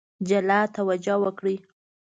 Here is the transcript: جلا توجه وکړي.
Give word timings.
جلا 0.27 0.59
توجه 0.75 1.15
وکړي. 1.23 1.55